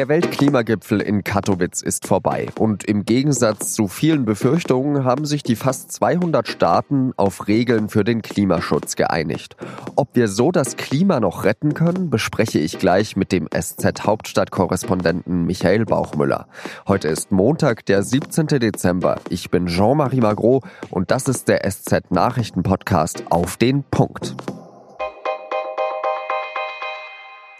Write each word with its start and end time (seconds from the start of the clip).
Der 0.00 0.08
Weltklimagipfel 0.08 1.02
in 1.02 1.24
Katowice 1.24 1.82
ist 1.82 2.06
vorbei 2.06 2.46
und 2.58 2.84
im 2.84 3.04
Gegensatz 3.04 3.74
zu 3.74 3.86
vielen 3.86 4.24
Befürchtungen 4.24 5.04
haben 5.04 5.26
sich 5.26 5.42
die 5.42 5.56
fast 5.56 5.92
200 5.92 6.48
Staaten 6.48 7.12
auf 7.18 7.48
Regeln 7.48 7.90
für 7.90 8.02
den 8.02 8.22
Klimaschutz 8.22 8.96
geeinigt. 8.96 9.58
Ob 9.96 10.16
wir 10.16 10.28
so 10.28 10.52
das 10.52 10.78
Klima 10.78 11.20
noch 11.20 11.44
retten 11.44 11.74
können, 11.74 12.08
bespreche 12.08 12.58
ich 12.60 12.78
gleich 12.78 13.14
mit 13.14 13.30
dem 13.30 13.46
SZ-Hauptstadtkorrespondenten 13.54 15.44
Michael 15.44 15.84
Bauchmüller. 15.84 16.46
Heute 16.88 17.08
ist 17.08 17.30
Montag, 17.30 17.84
der 17.84 18.02
17. 18.02 18.46
Dezember. 18.46 19.20
Ich 19.28 19.50
bin 19.50 19.66
Jean-Marie 19.66 20.22
Magro 20.22 20.62
und 20.88 21.10
das 21.10 21.28
ist 21.28 21.46
der 21.46 21.70
SZ-Nachrichten-Podcast 21.70 23.24
auf 23.28 23.58
den 23.58 23.82
Punkt. 23.82 24.34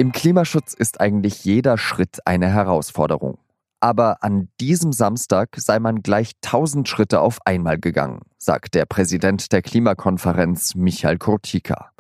Im 0.01 0.13
Klimaschutz 0.13 0.73
ist 0.73 0.99
eigentlich 0.99 1.45
jeder 1.45 1.77
Schritt 1.77 2.21
eine 2.27 2.49
Herausforderung. 2.49 3.37
Aber 3.81 4.25
an 4.25 4.49
diesem 4.59 4.95
Samstag 4.95 5.51
sei 5.59 5.79
man 5.79 6.01
gleich 6.01 6.33
tausend 6.41 6.89
Schritte 6.89 7.21
auf 7.21 7.39
einmal 7.45 7.79
gegangen, 7.79 8.23
sagt 8.39 8.75
der 8.75 8.87
Präsident 8.87 9.53
der 9.53 9.61
Klimakonferenz 9.61 10.75
Michael 10.75 11.19
Kurtika. 11.19 11.91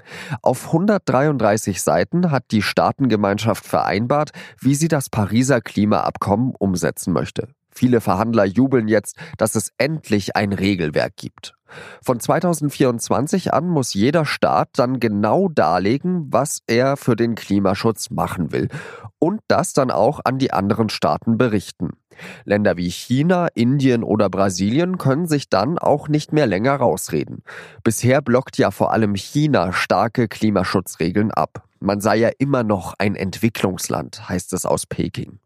Auf 0.40 0.68
133 0.68 1.82
Seiten 1.82 2.30
hat 2.30 2.44
die 2.52 2.62
Staatengemeinschaft 2.62 3.66
vereinbart, 3.66 4.30
wie 4.58 4.74
sie 4.74 4.88
das 4.88 5.10
Pariser 5.10 5.60
Klimaabkommen 5.60 6.54
umsetzen 6.58 7.12
möchte. 7.12 7.48
Viele 7.70 8.00
Verhandler 8.00 8.46
jubeln 8.46 8.88
jetzt, 8.88 9.16
dass 9.36 9.56
es 9.56 9.72
endlich 9.76 10.36
ein 10.36 10.54
Regelwerk 10.54 11.16
gibt. 11.16 11.52
Von 12.02 12.20
2024 12.20 13.52
an 13.52 13.68
muss 13.68 13.94
jeder 13.94 14.24
Staat 14.24 14.70
dann 14.76 15.00
genau 15.00 15.48
darlegen, 15.48 16.26
was 16.30 16.60
er 16.66 16.96
für 16.96 17.16
den 17.16 17.34
Klimaschutz 17.34 18.10
machen 18.10 18.52
will 18.52 18.68
und 19.18 19.40
das 19.48 19.72
dann 19.72 19.90
auch 19.90 20.20
an 20.24 20.38
die 20.38 20.52
anderen 20.52 20.88
Staaten 20.88 21.38
berichten. 21.38 21.90
Länder 22.44 22.76
wie 22.76 22.90
China, 22.90 23.48
Indien 23.54 24.02
oder 24.02 24.28
Brasilien 24.28 24.98
können 24.98 25.26
sich 25.26 25.48
dann 25.48 25.78
auch 25.78 26.08
nicht 26.08 26.32
mehr 26.32 26.46
länger 26.46 26.76
rausreden. 26.76 27.42
Bisher 27.82 28.20
blockt 28.22 28.58
ja 28.58 28.70
vor 28.70 28.92
allem 28.92 29.14
China 29.14 29.72
starke 29.72 30.28
Klimaschutzregeln 30.28 31.30
ab. 31.30 31.69
Man 31.82 32.02
sei 32.02 32.16
ja 32.16 32.30
immer 32.36 32.62
noch 32.62 32.94
ein 32.98 33.16
Entwicklungsland, 33.16 34.28
heißt 34.28 34.52
es 34.52 34.66
aus 34.66 34.84
Peking. 34.84 35.40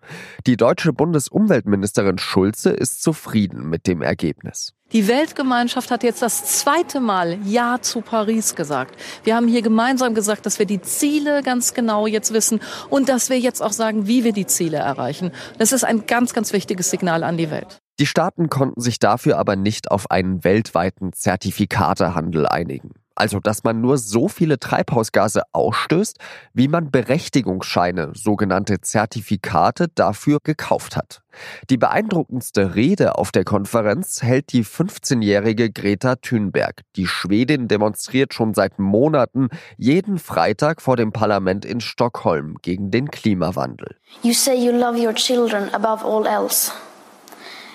Die 0.48 0.56
deutsche 0.56 0.92
Bundesumweltministerin 0.92 2.18
Schulze 2.18 2.70
ist 2.70 3.04
zufrieden 3.04 3.70
mit 3.70 3.86
dem 3.86 4.02
Ergebnis. 4.02 4.72
Die 4.92 5.06
Weltgemeinschaft 5.06 5.92
hat 5.92 6.02
jetzt 6.02 6.22
das 6.22 6.44
zweite 6.60 6.98
Mal 6.98 7.38
Ja 7.44 7.78
zu 7.80 8.00
Paris 8.00 8.56
gesagt. 8.56 8.96
Wir 9.22 9.36
haben 9.36 9.46
hier 9.46 9.62
gemeinsam 9.62 10.14
gesagt, 10.14 10.44
dass 10.44 10.58
wir 10.58 10.66
die 10.66 10.82
Ziele 10.82 11.42
ganz 11.44 11.72
genau 11.72 12.08
jetzt 12.08 12.32
wissen 12.32 12.60
und 12.90 13.08
dass 13.08 13.30
wir 13.30 13.38
jetzt 13.38 13.62
auch 13.62 13.72
sagen, 13.72 14.08
wie 14.08 14.24
wir 14.24 14.32
die 14.32 14.46
Ziele 14.46 14.78
erreichen. 14.78 15.30
Das 15.58 15.70
ist 15.70 15.84
ein 15.84 16.06
ganz, 16.06 16.32
ganz 16.32 16.52
wichtiges 16.52 16.90
Signal 16.90 17.22
an 17.22 17.36
die 17.36 17.52
Welt. 17.52 17.78
Die 18.00 18.06
Staaten 18.06 18.50
konnten 18.50 18.80
sich 18.80 18.98
dafür 18.98 19.38
aber 19.38 19.54
nicht 19.54 19.92
auf 19.92 20.10
einen 20.10 20.42
weltweiten 20.42 21.12
Zertifikatehandel 21.12 22.48
einigen. 22.48 22.90
Also, 23.14 23.38
dass 23.38 23.62
man 23.62 23.80
nur 23.80 23.98
so 23.98 24.28
viele 24.28 24.58
Treibhausgase 24.58 25.42
ausstößt, 25.52 26.18
wie 26.52 26.68
man 26.68 26.90
Berechtigungsscheine, 26.90 28.12
sogenannte 28.14 28.80
Zertifikate, 28.80 29.88
dafür 29.94 30.38
gekauft 30.42 30.96
hat. 30.96 31.22
Die 31.70 31.76
beeindruckendste 31.76 32.74
Rede 32.74 33.18
auf 33.18 33.32
der 33.32 33.44
Konferenz 33.44 34.22
hält 34.22 34.52
die 34.52 34.64
15-jährige 34.64 35.70
Greta 35.70 36.16
Thunberg. 36.16 36.82
Die 36.96 37.06
Schwedin 37.06 37.68
demonstriert 37.68 38.34
schon 38.34 38.54
seit 38.54 38.78
Monaten 38.78 39.48
jeden 39.76 40.18
Freitag 40.18 40.80
vor 40.80 40.96
dem 40.96 41.12
Parlament 41.12 41.64
in 41.64 41.80
Stockholm 41.80 42.56
gegen 42.62 42.90
den 42.90 43.10
Klimawandel. 43.10 43.96
You 44.22 44.32
say 44.32 44.56
you 44.56 44.72
love 44.72 44.98
your 44.98 45.14
children 45.14 45.72
above 45.72 46.04
all 46.04 46.26
else. 46.26 46.72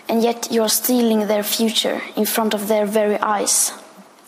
And 0.09 0.24
yet 0.24 0.50
you're 0.52 0.70
stealing 0.70 1.28
their 1.28 1.44
future 1.44 2.02
in 2.16 2.25
front 2.25 2.56
of 2.56 2.68
their 2.68 2.88
very 2.88 3.19
eyes. 3.22 3.74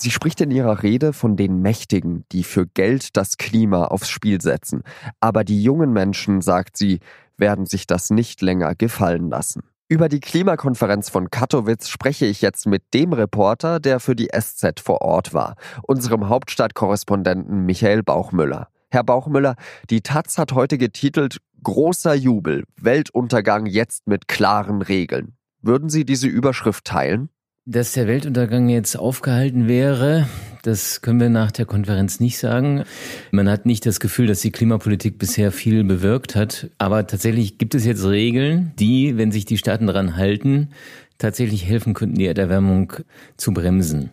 Sie 0.01 0.09
spricht 0.09 0.41
in 0.41 0.49
ihrer 0.49 0.81
Rede 0.81 1.13
von 1.13 1.37
den 1.37 1.61
Mächtigen, 1.61 2.25
die 2.31 2.43
für 2.43 2.65
Geld 2.65 3.15
das 3.17 3.37
Klima 3.37 3.85
aufs 3.85 4.09
Spiel 4.09 4.41
setzen. 4.41 4.81
Aber 5.19 5.43
die 5.43 5.61
jungen 5.61 5.93
Menschen, 5.93 6.41
sagt 6.41 6.75
sie, 6.75 7.01
werden 7.37 7.67
sich 7.67 7.85
das 7.85 8.09
nicht 8.09 8.41
länger 8.41 8.73
gefallen 8.73 9.29
lassen. 9.29 9.61
Über 9.89 10.09
die 10.09 10.19
Klimakonferenz 10.19 11.09
von 11.09 11.29
Katowice 11.29 11.87
spreche 11.87 12.25
ich 12.25 12.41
jetzt 12.41 12.65
mit 12.65 12.95
dem 12.95 13.13
Reporter, 13.13 13.79
der 13.79 13.99
für 13.99 14.15
die 14.15 14.29
SZ 14.35 14.79
vor 14.79 15.03
Ort 15.03 15.35
war, 15.35 15.55
unserem 15.83 16.29
Hauptstadtkorrespondenten 16.29 17.67
Michael 17.67 18.01
Bauchmüller. 18.01 18.69
Herr 18.89 19.03
Bauchmüller, 19.03 19.53
die 19.91 20.01
Taz 20.01 20.39
hat 20.39 20.53
heute 20.53 20.79
getitelt 20.79 21.37
Großer 21.61 22.15
Jubel, 22.15 22.63
Weltuntergang 22.75 23.67
jetzt 23.67 24.07
mit 24.07 24.27
klaren 24.27 24.81
Regeln. 24.81 25.35
Würden 25.61 25.89
Sie 25.89 26.05
diese 26.05 26.27
Überschrift 26.27 26.85
teilen? 26.85 27.29
Dass 27.71 27.93
der 27.93 28.05
Weltuntergang 28.05 28.67
jetzt 28.67 28.97
aufgehalten 28.97 29.69
wäre, 29.69 30.27
das 30.61 31.01
können 31.01 31.21
wir 31.21 31.29
nach 31.29 31.51
der 31.51 31.65
Konferenz 31.65 32.19
nicht 32.19 32.37
sagen. 32.37 32.83
Man 33.31 33.47
hat 33.47 33.65
nicht 33.65 33.85
das 33.85 34.01
Gefühl, 34.01 34.27
dass 34.27 34.41
die 34.41 34.51
Klimapolitik 34.51 35.17
bisher 35.17 35.53
viel 35.53 35.85
bewirkt 35.85 36.35
hat. 36.35 36.69
Aber 36.79 37.07
tatsächlich 37.07 37.57
gibt 37.59 37.73
es 37.73 37.85
jetzt 37.85 38.03
Regeln, 38.03 38.73
die, 38.77 39.17
wenn 39.17 39.31
sich 39.31 39.45
die 39.45 39.57
Staaten 39.57 39.87
daran 39.87 40.17
halten, 40.17 40.71
tatsächlich 41.17 41.65
helfen 41.65 41.93
könnten, 41.93 42.17
die 42.17 42.25
Erderwärmung 42.25 42.91
zu 43.37 43.53
bremsen. 43.53 44.09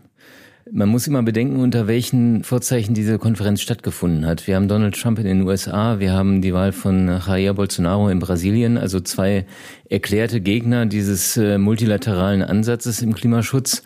Man 0.71 0.89
muss 0.89 1.07
immer 1.07 1.23
bedenken, 1.23 1.61
unter 1.61 1.87
welchen 1.87 2.45
Vorzeichen 2.45 2.93
diese 2.93 3.19
Konferenz 3.19 3.63
stattgefunden 3.63 4.27
hat. 4.27 4.47
Wir 4.47 4.57
haben 4.57 4.69
Donald 4.69 5.01
Trump 5.01 5.19
in 5.19 5.25
den 5.25 5.43
USA, 5.43 5.99
wir 5.99 6.13
haben 6.13 6.43
die 6.43 6.53
Wahl 6.53 6.73
von 6.73 7.09
Jair 7.09 7.55
Bolsonaro 7.55 8.09
in 8.11 8.19
Brasilien, 8.19 8.77
also 8.77 9.01
zwei 9.01 9.47
erklärte 9.89 10.41
Gegner 10.41 10.85
dieses 10.85 11.37
äh, 11.37 11.57
multilateralen 11.57 12.43
Ansatzes 12.43 13.01
im 13.01 13.15
Klimaschutz. 13.15 13.83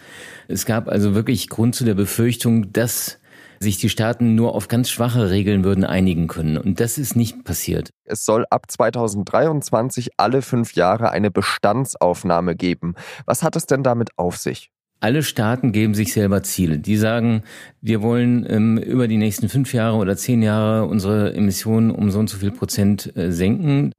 Es 0.49 0.67
gab 0.67 0.89
also 0.89 1.15
wirklich 1.15 1.49
Grund 1.49 1.77
zu 1.77 1.85
der 1.85 1.95
Befürchtung, 1.95 2.73
dass 2.73 3.21
sich 3.61 3.79
die 3.79 3.89
Staaten 3.89 4.35
nur 4.35 4.57
auf 4.57 4.67
ganz 4.67 4.91
schwache 4.91 5.31
Regeln 5.31 5.63
würden 5.63 5.85
einigen 5.85 6.27
können. 6.27 6.59
Und 6.59 6.81
das 6.81 6.99
ist 6.99 7.15
nicht 7.15 7.45
passiert. 7.45 7.91
Es 8.05 8.25
soll 8.25 8.45
ab 8.51 8.69
2023 8.69 10.11
alle 10.17 10.43
fünf 10.43 10.75
Jahre 10.75 11.11
eine 11.11 11.31
Bestandsaufnahme 11.31 12.57
geben. 12.57 12.95
Was 13.25 13.45
hat 13.45 13.55
es 13.55 13.67
denn 13.67 13.85
damit 13.85 14.11
auf 14.17 14.37
sich? 14.37 14.72
Alle 15.03 15.25
Staaten 15.25 15.73
geben 15.73 15.95
sich 15.95 16.13
selber 16.13 16.45
Ziele. 16.45 16.79
Die 16.79 16.97
sagen, 16.97 17.43
wir 17.81 18.03
wollen 18.03 18.47
ähm, 18.49 18.79
über 18.79 19.09
die 19.09 19.17
nächsten 19.17 19.49
fünf 19.49 19.75
Jahre 19.75 19.97
oder 19.97 20.17
zehn 20.17 20.43
Jahre 20.43 20.87
unsere 20.87 21.35
Emissionen 21.35 21.91
um 21.91 22.13
so 22.13 22.21
und 22.21 22.31
so 22.31 22.39
viel 22.39 22.53
Prozent 22.53 23.17
äh, 23.17 23.33
senken. 23.33 23.91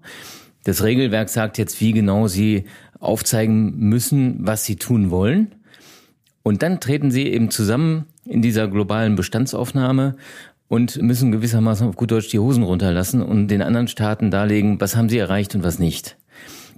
Das 0.64 0.82
Regelwerk 0.82 1.28
sagt 1.28 1.58
jetzt, 1.58 1.82
wie 1.82 1.92
genau 1.92 2.30
sie 2.30 2.64
aufzeigen 3.02 3.78
müssen, 3.80 4.38
was 4.48 4.64
sie 4.64 4.78
tun 4.78 5.12
wollen. 5.12 5.56
Und 6.42 6.64
dann 6.64 6.80
treten 6.80 7.12
sie 7.12 7.28
eben 7.28 7.52
zusammen 7.52 8.06
in 8.26 8.42
dieser 8.42 8.70
globalen 8.70 9.18
Bestandsaufnahme 9.18 10.16
und 10.70 11.02
müssen 11.02 11.34
gewissermaßen 11.34 11.86
auf 11.86 11.98
gut 11.98 12.12
Deutsch 12.12 12.30
die 12.30 12.40
Hosen 12.40 12.64
runterlassen 12.64 13.22
und 13.22 13.50
den 13.50 13.62
anderen 13.62 13.90
Staaten 13.90 14.32
darlegen, 14.32 14.80
was 14.80 14.96
haben 14.96 15.10
sie 15.10 15.18
erreicht 15.18 15.54
und 15.54 15.66
was 15.66 15.80
nicht. 15.80 16.16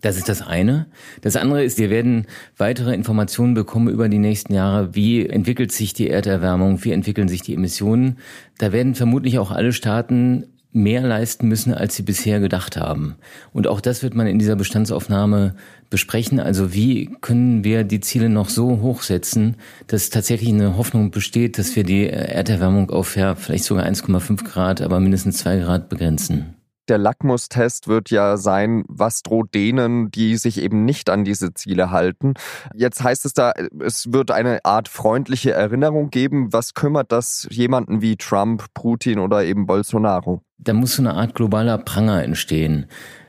Das 0.06 0.18
ist 0.18 0.30
das 0.30 0.44
eine. 0.44 0.86
Das 1.22 1.36
andere 1.36 1.64
ist, 1.64 1.80
wir 1.80 1.90
werden 1.90 2.28
weitere 2.58 2.94
Informationen 2.94 3.56
bekommen 3.56 3.88
über 3.88 4.08
die 4.08 4.20
nächsten 4.20 4.54
Jahre. 4.54 4.94
Wie 4.94 5.28
entwickelt 5.28 5.72
sich 5.72 5.94
die 5.94 6.12
Erderwärmung? 6.12 6.84
Wie 6.84 6.92
entwickeln 6.92 7.28
sich 7.28 7.42
die 7.42 7.56
Emissionen? 7.56 8.20
Da 8.60 8.72
werden 8.72 8.94
vermutlich 8.94 9.40
auch 9.40 9.50
alle 9.50 9.74
Staaten 9.74 10.46
mehr 10.72 11.02
leisten 11.02 11.48
müssen, 11.48 11.74
als 11.74 11.96
sie 11.96 12.04
bisher 12.04 12.40
gedacht 12.40 12.78
haben. 12.78 13.16
Und 13.52 13.66
auch 13.66 13.82
das 13.82 14.04
wird 14.04 14.14
man 14.14 14.28
in 14.28 14.38
dieser 14.38 14.56
Bestandsaufnahme 14.56 15.56
besprechen. 15.90 16.40
Also 16.40 16.72
wie 16.72 17.10
können 17.22 17.64
wir 17.64 17.84
die 17.84 18.00
Ziele 18.00 18.30
noch 18.30 18.50
so 18.50 18.82
hochsetzen, 18.82 19.56
dass 19.88 20.12
tatsächlich 20.12 20.50
eine 20.50 20.78
Hoffnung 20.78 21.10
besteht, 21.10 21.58
dass 21.58 21.76
wir 21.76 21.84
die 21.84 22.08
Erderwärmung 22.08 22.92
auf 22.92 23.18
ja, 23.18 23.34
vielleicht 23.34 23.64
sogar 23.64 23.88
1,5 23.88 24.44
Grad, 24.44 24.82
aber 24.82 25.00
mindestens 25.00 25.38
2 25.38 25.58
Grad 25.62 25.90
begrenzen 25.90 26.54
der 26.87 26.97
Lackmustest 26.97 27.87
wird 27.87 28.09
ja 28.09 28.37
sein, 28.37 28.84
was 28.87 29.23
droht 29.23 29.53
denen, 29.53 30.11
die 30.11 30.37
sich 30.37 30.61
eben 30.61 30.85
nicht 30.85 31.09
an 31.09 31.23
diese 31.23 31.53
Ziele 31.53 31.91
halten. 31.91 32.34
Jetzt 32.73 33.03
heißt 33.03 33.26
es 33.26 33.34
da, 33.34 33.53
es 33.79 34.11
wird 34.11 34.32
eine 34.32 34.64
Art 34.66 34.87
freundliche 34.87 35.52
Erinnerung 35.52 36.09
geben. 36.09 36.53
Was 36.53 36.73
kümmert 36.73 37.11
das 37.11 37.47
jemanden 37.49 38.02
wie 38.02 38.17
Trump, 38.17 38.66
Putin 38.73 39.20
oder 39.20 39.43
eben 39.43 39.66
Bolsonaro? 39.66 40.41
Da 40.57 40.73
muss 40.73 40.96
so 40.96 41.02
eine 41.02 41.13
Art 41.13 41.35
globaler 41.35 41.78
Pranger 41.78 42.23
entstehen. 42.23 42.85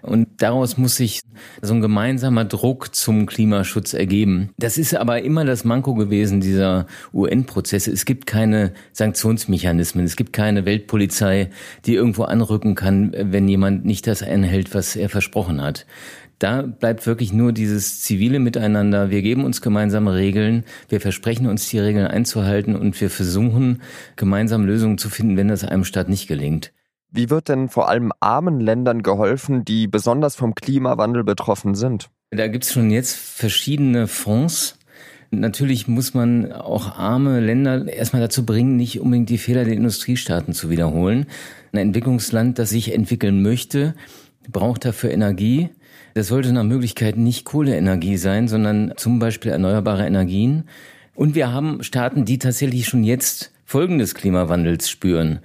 Und 0.07 0.29
daraus 0.39 0.79
muss 0.79 0.97
sich 0.97 1.23
so 1.61 1.75
ein 1.75 1.81
gemeinsamer 1.81 2.45
Druck 2.45 2.95
zum 2.95 3.27
Klimaschutz 3.27 3.93
ergeben. 3.93 4.51
Das 4.57 4.79
ist 4.79 4.95
aber 4.95 5.23
immer 5.23 5.45
das 5.45 5.65
Manko 5.65 5.95
gewesen 5.95 6.41
dieser 6.41 6.87
UN-Prozesse. 7.13 7.91
Es 7.91 8.05
gibt 8.05 8.27
keine 8.27 8.73
Sanktionsmechanismen. 8.93 10.05
Es 10.05 10.15
gibt 10.15 10.33
keine 10.33 10.65
Weltpolizei, 10.65 11.51
die 11.85 11.95
irgendwo 11.95 12.23
anrücken 12.23 12.77
kann, 12.77 13.13
wenn 13.19 13.49
jemand 13.49 13.85
nicht 13.85 14.07
das 14.07 14.23
einhält, 14.23 14.75
was 14.75 14.95
er 14.95 15.09
versprochen 15.09 15.61
hat. 15.61 15.87
Da 16.39 16.63
bleibt 16.63 17.07
wirklich 17.07 17.33
nur 17.33 17.53
dieses 17.53 18.03
zivile 18.03 18.39
Miteinander. 18.39 19.11
Wir 19.11 19.23
geben 19.23 19.45
uns 19.45 19.63
gemeinsame 19.63 20.15
Regeln. 20.15 20.65
Wir 20.89 21.01
versprechen 21.01 21.47
uns, 21.49 21.69
die 21.69 21.79
Regeln 21.79 22.07
einzuhalten 22.07 22.77
und 22.77 23.01
wir 23.01 23.11
versuchen, 23.11 23.83
gemeinsam 24.17 24.67
Lösungen 24.67 24.99
zu 24.99 25.09
finden, 25.09 25.37
wenn 25.37 25.49
das 25.49 25.65
einem 25.65 25.85
Staat 25.85 26.09
nicht 26.09 26.29
gelingt. 26.29 26.73
Wie 27.17 27.31
wird 27.31 27.49
denn 27.49 27.71
vor 27.71 27.89
allem 27.89 28.13
armen 28.21 28.61
Ländern 28.61 29.03
geholfen, 29.03 29.65
die 29.65 29.89
besonders 29.89 30.37
vom 30.37 30.55
Klimawandel 30.55 31.25
betroffen 31.25 31.75
sind? 31.75 32.11
Da 32.31 32.47
gibt 32.47 32.65
es 32.65 32.75
schon 32.75 32.91
jetzt 32.91 33.17
verschiedene 33.17 34.07
Fonds. 34.07 34.79
Natürlich 35.31 35.89
muss 35.89 36.13
man 36.13 36.53
auch 36.53 36.99
arme 36.99 37.41
Länder 37.41 37.89
erstmal 37.89 38.21
dazu 38.21 38.45
bringen, 38.45 38.77
nicht 38.77 39.01
unbedingt 39.01 39.31
die 39.31 39.39
Fehler 39.39 39.65
der 39.65 39.73
Industriestaaten 39.73 40.53
zu 40.53 40.69
wiederholen. 40.69 41.25
Ein 41.73 41.79
Entwicklungsland, 41.79 42.59
das 42.59 42.69
sich 42.69 42.93
entwickeln 42.93 43.41
möchte, 43.41 43.95
braucht 44.53 44.85
dafür 44.85 45.11
Energie. 45.11 45.71
Das 46.13 46.29
sollte 46.29 46.53
nach 46.53 46.65
Möglichkeit 46.65 47.17
nicht 47.17 47.47
Kohleenergie 47.47 48.19
sein, 48.19 48.47
sondern 48.47 48.93
zum 48.99 49.21
Beispiel 49.21 49.53
erneuerbare 49.53 50.07
Energien. 50.07 50.65
Und 51.15 51.35
wir 51.35 51.51
haben 51.51 51.83
Staaten, 51.83 52.27
die 52.27 52.39
tatsächlich 52.39 52.87
schon 52.87 53.05
jetzt 53.05 53.55
Folgen 53.65 53.97
des 53.97 54.15
Klimawandels 54.15 54.91
spüren. 54.91 55.41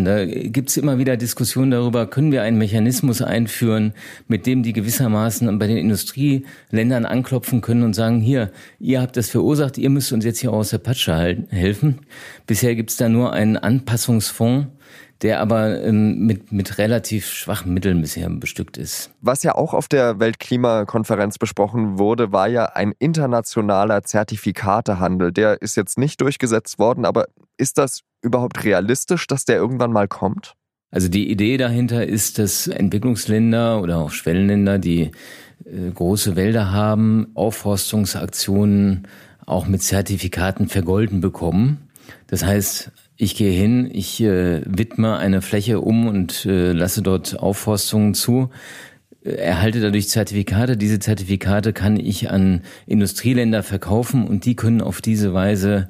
Und 0.00 0.06
da 0.06 0.24
gibt's 0.24 0.78
immer 0.78 0.96
wieder 0.96 1.18
Diskussionen 1.18 1.72
darüber, 1.72 2.06
können 2.06 2.32
wir 2.32 2.42
einen 2.42 2.56
Mechanismus 2.56 3.20
einführen, 3.20 3.92
mit 4.28 4.46
dem 4.46 4.62
die 4.62 4.72
gewissermaßen 4.72 5.58
bei 5.58 5.66
den 5.66 5.76
Industrieländern 5.76 7.04
anklopfen 7.04 7.60
können 7.60 7.82
und 7.82 7.92
sagen, 7.92 8.20
hier, 8.20 8.50
ihr 8.78 9.02
habt 9.02 9.18
das 9.18 9.28
verursacht, 9.28 9.76
ihr 9.76 9.90
müsst 9.90 10.10
uns 10.14 10.24
jetzt 10.24 10.38
hier 10.38 10.54
aus 10.54 10.70
der 10.70 10.78
Patsche 10.78 11.44
helfen. 11.50 11.98
Bisher 12.46 12.74
gibt's 12.76 12.96
da 12.96 13.10
nur 13.10 13.34
einen 13.34 13.58
Anpassungsfonds, 13.58 14.68
der 15.22 15.40
aber 15.40 15.82
ähm, 15.82 16.20
mit, 16.20 16.50
mit 16.50 16.78
relativ 16.78 17.26
schwachen 17.26 17.74
Mitteln 17.74 18.00
bisher 18.00 18.28
bestückt 18.30 18.76
ist. 18.78 19.10
Was 19.20 19.42
ja 19.42 19.54
auch 19.54 19.74
auf 19.74 19.88
der 19.88 20.18
Weltklimakonferenz 20.18 21.38
besprochen 21.38 21.98
wurde, 21.98 22.32
war 22.32 22.48
ja 22.48 22.66
ein 22.66 22.94
internationaler 22.98 24.02
Zertifikatehandel. 24.02 25.32
Der 25.32 25.60
ist 25.60 25.76
jetzt 25.76 25.98
nicht 25.98 26.20
durchgesetzt 26.20 26.78
worden, 26.78 27.04
aber 27.04 27.26
ist 27.58 27.76
das 27.76 28.00
überhaupt 28.22 28.64
realistisch, 28.64 29.26
dass 29.26 29.44
der 29.44 29.56
irgendwann 29.56 29.92
mal 29.92 30.08
kommt? 30.08 30.54
Also 30.90 31.08
die 31.08 31.30
Idee 31.30 31.56
dahinter 31.56 32.06
ist, 32.06 32.38
dass 32.38 32.66
Entwicklungsländer 32.66 33.80
oder 33.80 33.98
auch 33.98 34.10
Schwellenländer, 34.10 34.78
die 34.78 35.12
äh, 35.64 35.90
große 35.94 36.34
Wälder 36.34 36.72
haben, 36.72 37.28
Aufforstungsaktionen 37.34 39.06
auch 39.46 39.66
mit 39.66 39.82
Zertifikaten 39.82 40.68
vergolden 40.68 41.20
bekommen. 41.20 41.88
Das 42.26 42.44
heißt, 42.44 42.90
ich 43.20 43.36
gehe 43.36 43.52
hin, 43.52 43.90
ich 43.92 44.22
äh, 44.22 44.62
widme 44.64 45.18
eine 45.18 45.42
Fläche 45.42 45.80
um 45.80 46.06
und 46.06 46.46
äh, 46.46 46.72
lasse 46.72 47.02
dort 47.02 47.38
Aufforstungen 47.38 48.14
zu, 48.14 48.48
äh, 49.22 49.32
erhalte 49.32 49.80
dadurch 49.80 50.08
Zertifikate. 50.08 50.78
Diese 50.78 51.00
Zertifikate 51.00 51.74
kann 51.74 52.00
ich 52.00 52.30
an 52.30 52.62
Industrieländer 52.86 53.62
verkaufen 53.62 54.26
und 54.26 54.46
die 54.46 54.56
können 54.56 54.80
auf 54.80 55.02
diese 55.02 55.34
Weise 55.34 55.88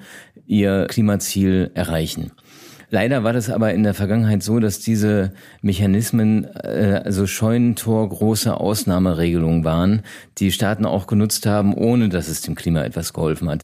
ihr 0.49 0.89
Klimaziel 0.89 1.71
erreichen. 1.75 2.33
Leider 2.93 3.23
war 3.23 3.33
das 3.33 3.49
aber 3.49 3.73
in 3.73 3.85
der 3.85 3.95
Vergangenheit 3.95 4.43
so, 4.43 4.59
dass 4.59 4.81
diese 4.81 5.33
Mechanismen 5.63 6.49
äh, 6.65 7.01
also 7.05 7.29
Scheunentor 7.29 8.09
große 8.09 8.53
Ausnahmeregelungen 8.53 9.63
waren, 9.63 10.03
die 10.39 10.51
Staaten 10.51 10.85
auch 10.85 11.07
genutzt 11.07 11.47
haben, 11.47 11.75
ohne 11.75 12.09
dass 12.09 12.27
es 12.27 12.41
dem 12.41 12.57
Klima 12.57 12.83
etwas 12.83 13.13
geholfen 13.13 13.49
hat. 13.49 13.63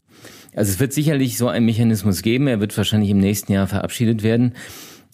Also 0.57 0.71
es 0.71 0.79
wird 0.79 0.91
sicherlich 0.91 1.37
so 1.37 1.49
einen 1.49 1.67
Mechanismus 1.67 2.23
geben, 2.23 2.47
er 2.47 2.59
wird 2.59 2.75
wahrscheinlich 2.75 3.11
im 3.11 3.19
nächsten 3.19 3.53
Jahr 3.53 3.67
verabschiedet 3.67 4.23
werden. 4.23 4.55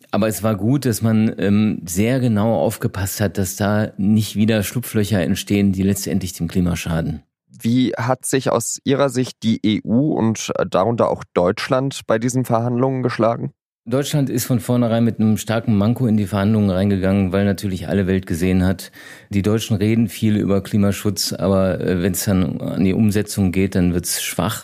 Aber 0.09 0.29
es 0.29 0.41
war 0.41 0.55
gut, 0.55 0.85
dass 0.85 1.01
man 1.01 1.35
ähm, 1.37 1.81
sehr 1.85 2.21
genau 2.21 2.55
aufgepasst 2.55 3.19
hat, 3.19 3.37
dass 3.37 3.57
da 3.57 3.91
nicht 3.97 4.37
wieder 4.37 4.63
Schlupflöcher 4.63 5.21
entstehen, 5.21 5.73
die 5.73 5.83
letztendlich 5.83 6.31
dem 6.31 6.47
Klima 6.47 6.77
schaden. 6.77 7.23
Wie 7.49 7.91
hat 7.91 8.25
sich 8.25 8.51
aus 8.51 8.79
Ihrer 8.85 9.09
Sicht 9.09 9.43
die 9.43 9.81
EU 9.85 10.13
und 10.13 10.53
darunter 10.69 11.09
auch 11.09 11.25
Deutschland 11.33 12.01
bei 12.07 12.19
diesen 12.19 12.45
Verhandlungen 12.45 13.03
geschlagen? 13.03 13.51
Deutschland 13.85 14.29
ist 14.29 14.45
von 14.45 14.61
vornherein 14.61 15.03
mit 15.03 15.19
einem 15.19 15.35
starken 15.35 15.77
Manko 15.77 16.07
in 16.07 16.15
die 16.15 16.25
Verhandlungen 16.25 16.69
reingegangen, 16.69 17.33
weil 17.33 17.43
natürlich 17.43 17.89
alle 17.89 18.07
Welt 18.07 18.25
gesehen 18.25 18.63
hat, 18.63 18.93
die 19.29 19.41
Deutschen 19.41 19.75
reden 19.75 20.07
viel 20.07 20.37
über 20.37 20.63
Klimaschutz, 20.63 21.33
aber 21.33 21.81
äh, 21.81 22.01
wenn 22.01 22.13
es 22.13 22.23
dann 22.23 22.61
an 22.61 22.85
die 22.85 22.93
Umsetzung 22.93 23.51
geht, 23.51 23.75
dann 23.75 23.93
wird 23.93 24.05
es 24.05 24.23
schwach. 24.23 24.63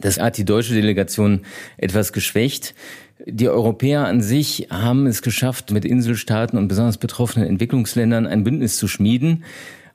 Das 0.00 0.20
hat 0.20 0.38
die 0.38 0.44
deutsche 0.44 0.74
Delegation 0.74 1.40
etwas 1.76 2.12
geschwächt. 2.12 2.76
Die 3.26 3.48
Europäer 3.48 4.06
an 4.06 4.20
sich 4.20 4.68
haben 4.70 5.08
es 5.08 5.22
geschafft, 5.22 5.72
mit 5.72 5.84
Inselstaaten 5.84 6.56
und 6.56 6.68
besonders 6.68 6.98
betroffenen 6.98 7.48
Entwicklungsländern 7.48 8.28
ein 8.28 8.44
Bündnis 8.44 8.76
zu 8.76 8.86
schmieden. 8.86 9.42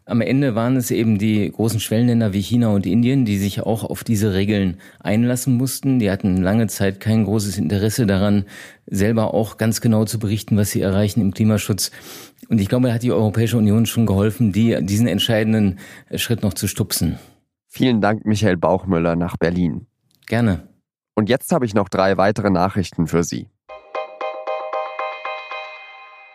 Am 0.07 0.21
Ende 0.21 0.55
waren 0.55 0.77
es 0.77 0.89
eben 0.89 1.17
die 1.17 1.51
großen 1.51 1.81
Schwellenländer 1.81 2.31
wie 2.31 2.41
China 2.41 2.69
und 2.69 2.85
Indien, 2.85 3.25
die 3.25 3.37
sich 3.37 3.59
auch 3.59 3.83
auf 3.83 4.05
diese 4.05 4.33
Regeln 4.33 4.77
einlassen 5.01 5.57
mussten. 5.57 5.99
Die 5.99 6.09
hatten 6.09 6.37
lange 6.37 6.67
Zeit 6.67 7.01
kein 7.01 7.25
großes 7.25 7.57
Interesse 7.57 8.05
daran, 8.05 8.45
selber 8.85 9.33
auch 9.33 9.57
ganz 9.57 9.81
genau 9.81 10.05
zu 10.05 10.17
berichten, 10.17 10.55
was 10.55 10.71
sie 10.71 10.79
erreichen 10.79 11.19
im 11.19 11.33
Klimaschutz. 11.33 11.91
Und 12.47 12.61
ich 12.61 12.69
glaube, 12.69 12.87
da 12.87 12.93
hat 12.93 13.03
die 13.03 13.11
Europäische 13.11 13.57
Union 13.57 13.85
schon 13.85 14.05
geholfen, 14.05 14.53
die, 14.53 14.77
diesen 14.81 15.07
entscheidenden 15.07 15.77
Schritt 16.15 16.41
noch 16.41 16.53
zu 16.53 16.69
stupsen. 16.69 17.19
Vielen 17.67 17.99
Dank, 17.99 18.25
Michael 18.25 18.55
Bauchmüller 18.55 19.17
nach 19.17 19.35
Berlin. 19.35 19.87
Gerne. 20.25 20.69
Und 21.15 21.27
jetzt 21.27 21.51
habe 21.51 21.65
ich 21.65 21.73
noch 21.73 21.89
drei 21.89 22.15
weitere 22.15 22.49
Nachrichten 22.49 23.07
für 23.07 23.25
Sie. 23.25 23.49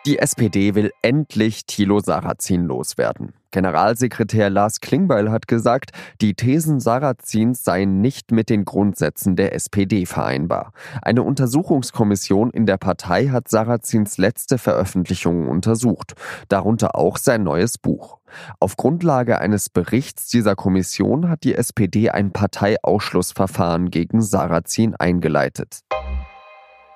Die 0.05 0.19
SPD 0.19 0.75
will 0.75 0.91
endlich 1.01 1.65
Thilo 1.65 2.01
Sarrazin 2.01 2.65
loswerden. 2.65 3.31
Generalsekretär 3.51 4.49
Lars 4.49 4.81
Klingbeil 4.81 5.31
hat 5.31 5.47
gesagt, 5.47 5.91
die 6.19 6.33
Thesen 6.33 6.81
Sarrazins 6.81 7.63
seien 7.63 8.01
nicht 8.01 8.33
mit 8.33 8.49
den 8.49 8.65
Grundsätzen 8.65 9.37
der 9.37 9.55
SPD 9.55 10.05
vereinbar. 10.05 10.73
Eine 11.01 11.23
Untersuchungskommission 11.23 12.49
in 12.49 12.65
der 12.65 12.75
Partei 12.75 13.27
hat 13.27 13.47
Sarrazins 13.47 14.17
letzte 14.17 14.57
Veröffentlichungen 14.57 15.47
untersucht, 15.47 16.15
darunter 16.49 16.97
auch 16.97 17.15
sein 17.15 17.43
neues 17.43 17.77
Buch. 17.77 18.17
Auf 18.59 18.75
Grundlage 18.75 19.39
eines 19.39 19.69
Berichts 19.69 20.27
dieser 20.27 20.57
Kommission 20.57 21.29
hat 21.29 21.45
die 21.45 21.55
SPD 21.55 22.09
ein 22.09 22.33
Parteiausschlussverfahren 22.33 23.89
gegen 23.89 24.21
Sarrazin 24.21 24.95
eingeleitet. 24.95 25.79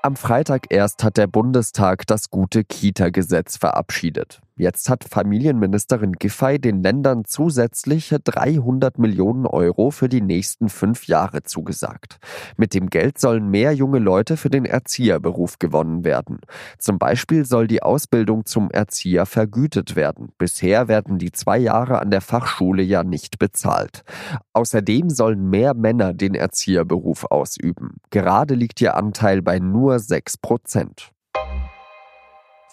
Am 0.08 0.16
Freitag 0.16 0.68
erst 0.70 1.04
hat 1.04 1.18
der 1.18 1.28
Bundestag 1.28 2.08
das 2.08 2.30
gute 2.30 2.64
Kita-Gesetz 2.64 3.58
verabschiedet. 3.58 4.40
Jetzt 4.60 4.90
hat 4.90 5.04
Familienministerin 5.04 6.14
Giffey 6.14 6.58
den 6.58 6.82
Ländern 6.82 7.26
zusätzliche 7.26 8.20
300 8.20 8.98
Millionen 8.98 9.46
Euro 9.46 9.92
für 9.92 10.10
die 10.10 10.22
nächsten 10.22 10.70
fünf 10.70 11.06
Jahre 11.06 11.44
zugesagt. 11.44 12.18
Mit 12.58 12.74
dem 12.74 12.90
Geld 12.90 13.20
sollen 13.20 13.52
mehr 13.52 13.74
junge 13.74 14.00
Leute 14.00 14.36
für 14.36 14.50
den 14.50 14.66
Erzieherberuf 14.66 15.60
gewonnen 15.60 16.04
werden. 16.04 16.40
Zum 16.80 16.98
Beispiel 16.98 17.46
soll 17.46 17.68
die 17.68 17.84
Ausbildung 17.84 18.48
zum 18.48 18.72
Erzieher 18.72 19.28
vergütet 19.28 19.96
werden. 19.96 20.30
Bisher 20.40 20.88
werden 20.88 21.20
die 21.20 21.32
zwei 21.32 21.60
Jahre 21.60 22.00
an 22.00 22.10
der 22.10 22.22
Fachschule 22.22 22.82
ja 22.82 23.04
nicht 23.04 23.38
bezahlt. 23.38 24.04
Außerdem 24.54 25.12
sollen 25.12 25.52
mehr 25.52 25.76
Männer 25.76 26.16
den 26.16 26.34
Erzieherberuf 26.34 27.26
ausüben. 27.26 27.98
Gerade 28.10 28.56
liegt 28.56 28.82
ihr 28.82 28.98
Anteil 28.98 29.44
bei 29.44 29.60
nur 29.60 30.00
sechs 30.00 30.36
Prozent. 30.36 31.12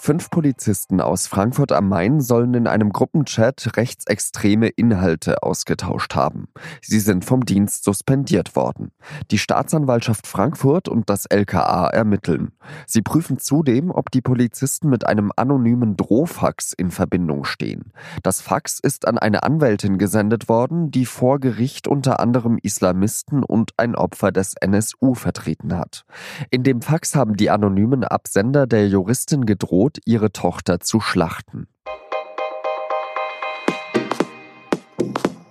Fünf 0.05 0.29
Polizisten 0.29 1.01
aus 1.01 1.29
Frankfurt 1.29 1.73
am 1.73 1.89
Main 1.89 2.21
sollen 2.21 2.53
in 2.53 2.67
einem 2.67 2.93
Gruppenchat 2.93 3.75
rechtsextreme 3.79 4.69
Inhalte 4.69 5.43
ausgetauscht 5.43 6.15
haben. 6.15 6.49
Sie 6.83 7.01
sind 7.01 7.25
vom 7.25 7.47
Dienst 7.47 7.85
suspendiert 7.85 8.55
worden. 8.55 8.91
Die 9.31 9.39
Staatsanwaltschaft 9.39 10.27
Frankfurt 10.27 10.89
und 10.89 11.09
das 11.09 11.25
LKA 11.25 11.87
ermitteln. 11.87 12.53
Sie 12.87 13.01
prüfen 13.01 13.39
zudem, 13.39 13.91
ob 13.91 14.11
die 14.11 14.21
Polizisten 14.21 14.91
mit 14.91 15.07
einem 15.07 15.33
anonymen 15.37 15.97
Drohfax 15.97 16.75
in 16.75 16.91
Verbindung 16.91 17.45
stehen. 17.45 17.95
Das 18.23 18.43
Fax 18.43 18.81
ist 18.81 19.09
an 19.09 19.17
eine 19.17 19.43
Anwältin 19.43 19.97
gesendet 19.97 20.51
worden, 20.51 20.91
die 20.91 21.07
vor 21.07 21.41
Gericht 21.41 21.89
unter 21.89 22.21
anderem 22.21 22.59
Islamisten 22.63 23.43
und 23.43 23.71
ein 23.79 23.95
Opfer 23.95 24.33
des 24.33 24.53
NSU 24.61 25.15
vertreten 25.15 25.79
hat. 25.79 26.05
In 26.51 26.63
dem 26.63 26.83
Fax 26.83 27.15
haben 27.15 27.39
die 27.39 27.49
anonymen 27.49 28.05
Absender 28.05 28.67
der 28.67 28.87
Juristin 28.87 29.47
gedroht, 29.47 29.94
droht, 29.95 29.99
ihre 30.05 30.33
Tochter 30.33 30.81
zu 30.81 31.01
schlachten. 31.01 31.67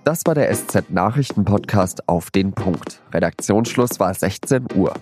Das 0.04 0.22
war 0.26 0.36
der 0.36 0.54
SZ-Nachrichten-Podcast 0.54 2.10
auf 2.10 2.30
den 2.30 2.52
Punkt. 2.54 3.03
Redaktionsschluss 3.14 4.00
war 4.00 4.14
16 4.14 4.68
Uhr. 4.76 4.94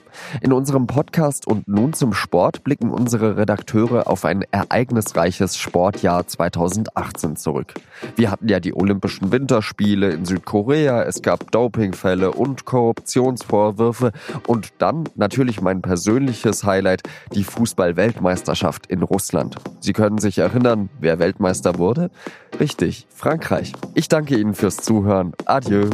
In 0.42 0.54
unserem 0.54 0.88
Podcast 0.88 1.48
und 1.48 1.68
nun 1.68 1.94
zum 1.94 2.14
Sport 2.14 2.64
blicken 2.64 2.92
unsere 2.92 3.38
Redakteure 3.38 4.08
auf 4.08 4.26
ein 4.26 4.44
ereignisreiches 4.52 5.58
Sportjahr 5.58 6.28
2018 6.28 7.36
zurück. 7.36 7.74
Wir 8.16 8.32
hatten 8.32 8.48
ja 8.48 8.60
die 8.60 8.76
Olympischen 8.76 9.32
Winterspiele 9.32 10.10
in 10.12 10.26
Südkorea, 10.26 11.04
es 11.04 11.22
gab 11.22 11.52
Dopingfälle 11.52 12.32
und 12.32 12.66
Korruptionsvorwürfe 12.66 14.12
und 14.48 14.70
dann 14.80 15.06
natürlich 15.16 15.62
mein 15.62 15.82
persönliches 15.82 16.64
Highlight, 16.64 17.04
die 17.34 17.44
Fußball-Weltmeisterschaft 17.44 18.88
in 18.88 19.04
Russland. 19.04 19.56
Sie 19.80 19.94
können 19.94 20.18
sich 20.18 20.38
erinnern, 20.38 20.90
wer 21.00 21.20
Weltmeister 21.20 21.78
wurde? 21.78 22.10
Richtig, 22.60 23.08
Frankreich. 23.10 23.74
Ich 23.94 24.10
danke 24.10 24.38
Ihnen 24.38 24.54
fürs 24.54 24.78
Zuhören. 24.78 25.34
Adieu. 25.46 25.90